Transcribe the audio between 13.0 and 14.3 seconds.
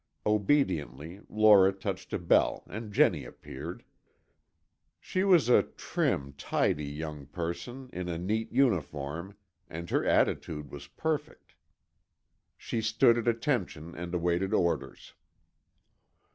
at attention and